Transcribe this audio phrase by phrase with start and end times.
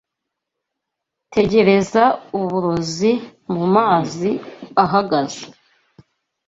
[1.33, 2.03] Tegereza
[2.39, 3.11] uburozi
[3.53, 4.31] mumazi
[4.83, 5.43] ahagaze